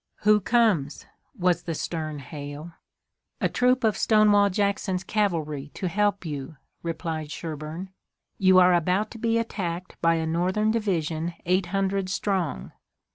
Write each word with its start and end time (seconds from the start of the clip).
"Who 0.21 0.39
comes?" 0.41 1.05
was 1.37 1.61
the 1.61 1.75
stern 1.75 2.17
hail. 2.17 2.71
"A 3.39 3.47
troop 3.47 3.83
of 3.83 3.95
Stonewall 3.95 4.49
Jackson's 4.49 5.03
cavalry 5.03 5.69
to 5.75 5.87
help 5.87 6.25
you," 6.25 6.57
replied 6.81 7.29
Sherburne. 7.29 7.91
"You 8.39 8.57
are 8.57 8.73
about 8.73 9.11
to 9.11 9.19
be 9.19 9.37
attacked 9.37 10.01
by 10.01 10.15
a 10.15 10.25
Northern 10.25 10.71
division 10.71 11.35
eight 11.45 11.67
hundred 11.67 12.09
strong." 12.09 12.71